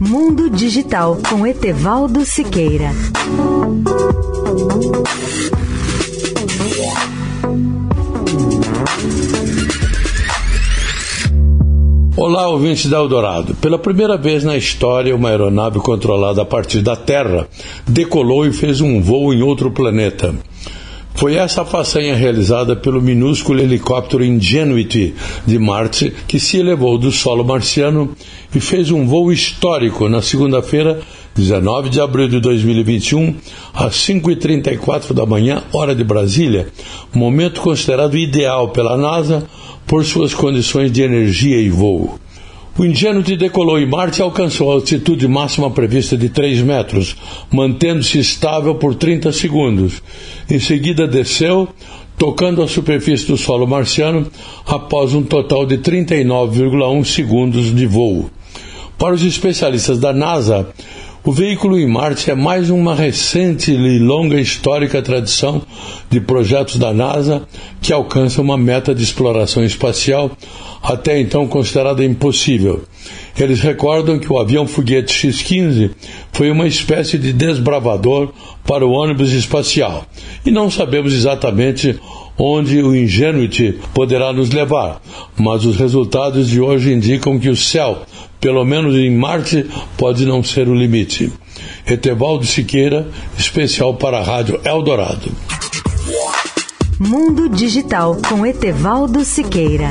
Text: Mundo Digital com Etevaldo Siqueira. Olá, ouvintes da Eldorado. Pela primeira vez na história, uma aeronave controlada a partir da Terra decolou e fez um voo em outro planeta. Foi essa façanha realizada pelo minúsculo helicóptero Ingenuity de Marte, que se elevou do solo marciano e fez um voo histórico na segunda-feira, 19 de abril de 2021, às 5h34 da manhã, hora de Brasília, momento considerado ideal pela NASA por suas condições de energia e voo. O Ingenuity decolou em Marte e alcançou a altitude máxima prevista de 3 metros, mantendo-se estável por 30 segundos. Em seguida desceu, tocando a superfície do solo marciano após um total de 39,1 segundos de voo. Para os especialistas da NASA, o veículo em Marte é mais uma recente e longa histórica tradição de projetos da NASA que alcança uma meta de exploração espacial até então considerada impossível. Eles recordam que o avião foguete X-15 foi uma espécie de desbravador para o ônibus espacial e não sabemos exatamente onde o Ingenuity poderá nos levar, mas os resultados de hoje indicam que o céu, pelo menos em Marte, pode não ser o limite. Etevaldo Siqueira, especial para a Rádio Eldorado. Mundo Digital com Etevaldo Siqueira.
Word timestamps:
Mundo 0.00 0.48
Digital 0.48 1.18
com 1.28 1.44
Etevaldo 1.44 2.24
Siqueira. 2.24 2.92
Olá, 12.16 12.46
ouvintes 12.46 12.88
da 12.88 12.98
Eldorado. 12.98 13.56
Pela 13.56 13.76
primeira 13.76 14.16
vez 14.16 14.44
na 14.44 14.56
história, 14.56 15.16
uma 15.16 15.30
aeronave 15.30 15.80
controlada 15.80 16.42
a 16.42 16.44
partir 16.44 16.80
da 16.80 16.94
Terra 16.94 17.48
decolou 17.84 18.46
e 18.46 18.52
fez 18.52 18.80
um 18.80 19.02
voo 19.02 19.34
em 19.34 19.42
outro 19.42 19.68
planeta. 19.68 20.32
Foi 21.18 21.34
essa 21.34 21.64
façanha 21.64 22.14
realizada 22.14 22.76
pelo 22.76 23.02
minúsculo 23.02 23.60
helicóptero 23.60 24.24
Ingenuity 24.24 25.16
de 25.44 25.58
Marte, 25.58 26.14
que 26.28 26.38
se 26.38 26.58
elevou 26.58 26.96
do 26.96 27.10
solo 27.10 27.44
marciano 27.44 28.14
e 28.54 28.60
fez 28.60 28.92
um 28.92 29.04
voo 29.04 29.32
histórico 29.32 30.08
na 30.08 30.22
segunda-feira, 30.22 31.00
19 31.34 31.88
de 31.88 32.00
abril 32.00 32.28
de 32.28 32.38
2021, 32.38 33.34
às 33.74 33.96
5h34 33.96 35.12
da 35.12 35.26
manhã, 35.26 35.64
hora 35.72 35.92
de 35.92 36.04
Brasília, 36.04 36.68
momento 37.12 37.62
considerado 37.62 38.16
ideal 38.16 38.68
pela 38.68 38.96
NASA 38.96 39.44
por 39.88 40.04
suas 40.04 40.32
condições 40.32 40.92
de 40.92 41.02
energia 41.02 41.60
e 41.60 41.68
voo. 41.68 42.16
O 42.78 42.84
Ingenuity 42.84 43.36
decolou 43.36 43.76
em 43.76 43.86
Marte 43.86 44.20
e 44.20 44.22
alcançou 44.22 44.70
a 44.70 44.74
altitude 44.74 45.26
máxima 45.26 45.68
prevista 45.68 46.16
de 46.16 46.28
3 46.28 46.60
metros, 46.60 47.16
mantendo-se 47.50 48.20
estável 48.20 48.76
por 48.76 48.94
30 48.94 49.32
segundos. 49.32 50.00
Em 50.48 50.60
seguida 50.60 51.04
desceu, 51.04 51.68
tocando 52.16 52.62
a 52.62 52.68
superfície 52.68 53.26
do 53.26 53.36
solo 53.36 53.66
marciano 53.66 54.30
após 54.64 55.12
um 55.12 55.24
total 55.24 55.66
de 55.66 55.78
39,1 55.78 57.04
segundos 57.04 57.74
de 57.74 57.84
voo. 57.84 58.30
Para 58.96 59.14
os 59.14 59.24
especialistas 59.24 59.98
da 59.98 60.12
NASA, 60.12 60.68
o 61.28 61.32
veículo 61.32 61.78
em 61.78 61.86
Marte 61.86 62.30
é 62.30 62.34
mais 62.34 62.70
uma 62.70 62.94
recente 62.94 63.70
e 63.70 63.98
longa 63.98 64.40
histórica 64.40 65.02
tradição 65.02 65.60
de 66.08 66.22
projetos 66.22 66.78
da 66.78 66.90
NASA 66.90 67.46
que 67.82 67.92
alcança 67.92 68.40
uma 68.40 68.56
meta 68.56 68.94
de 68.94 69.04
exploração 69.04 69.62
espacial 69.62 70.30
até 70.82 71.20
então 71.20 71.46
considerada 71.46 72.02
impossível. 72.02 72.82
Eles 73.38 73.60
recordam 73.60 74.18
que 74.18 74.32
o 74.32 74.38
avião 74.38 74.66
foguete 74.66 75.12
X-15 75.12 75.90
foi 76.32 76.50
uma 76.50 76.66
espécie 76.66 77.18
de 77.18 77.30
desbravador 77.30 78.32
para 78.64 78.86
o 78.86 78.92
ônibus 78.92 79.34
espacial 79.34 80.06
e 80.46 80.50
não 80.50 80.70
sabemos 80.70 81.12
exatamente 81.12 82.00
onde 82.38 82.80
o 82.82 82.94
Ingenuity 82.94 83.78
poderá 83.92 84.32
nos 84.32 84.50
levar, 84.50 85.02
mas 85.36 85.64
os 85.64 85.76
resultados 85.76 86.48
de 86.48 86.60
hoje 86.60 86.92
indicam 86.92 87.38
que 87.38 87.50
o 87.50 87.56
céu, 87.56 88.02
pelo 88.40 88.64
menos 88.64 88.94
em 88.94 89.10
Marte, 89.10 89.66
pode 89.96 90.24
não 90.24 90.42
ser 90.42 90.68
o 90.68 90.74
limite. 90.74 91.32
Etevaldo 91.86 92.46
Siqueira, 92.46 93.08
especial 93.36 93.94
para 93.94 94.18
a 94.18 94.22
Rádio 94.22 94.60
Eldorado. 94.64 95.32
Mundo 97.00 97.48
Digital 97.48 98.16
com 98.28 98.46
Etevaldo 98.46 99.24
Siqueira. 99.24 99.90